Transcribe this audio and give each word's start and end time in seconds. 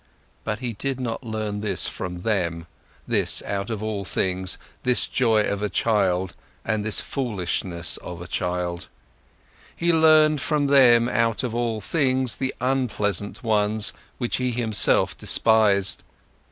But 0.43 0.61
he 0.61 0.73
did 0.73 0.99
not 0.99 1.23
learn 1.23 1.61
this 1.61 1.85
from 1.85 2.21
them, 2.21 2.65
this 3.07 3.43
out 3.43 3.69
of 3.69 3.83
all 3.83 4.03
things, 4.03 4.57
this 4.81 5.05
joy 5.05 5.41
of 5.43 5.61
a 5.61 5.69
child 5.69 6.33
and 6.65 6.83
this 6.83 6.99
foolishness 7.01 7.97
of 7.97 8.19
a 8.19 8.25
child; 8.25 8.87
he 9.75 9.93
learned 9.93 10.41
from 10.41 10.65
them 10.65 11.07
out 11.07 11.43
of 11.43 11.53
all 11.53 11.81
things 11.81 12.37
the 12.37 12.51
unpleasant 12.59 13.43
ones, 13.43 13.93
which 14.17 14.37
he 14.37 14.49
himself 14.49 15.15
despised. 15.15 16.01